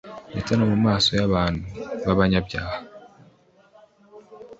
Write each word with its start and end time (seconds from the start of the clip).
ndetse 0.31 0.51
no 0.55 0.65
mu 0.71 0.77
maso 0.85 1.09
y'abantu 1.19 1.63
b'abanyabyaha. 2.05 2.75